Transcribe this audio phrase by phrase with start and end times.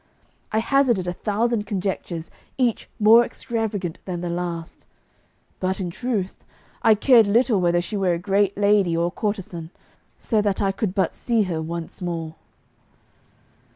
[0.51, 4.87] I hazarded a thousand conjectures, each more extravagant than the last;
[5.59, 6.43] but, in truth,
[6.81, 9.69] I cared little whether she were a great lady or a courtesan,
[10.17, 12.33] so that I could but see her once more.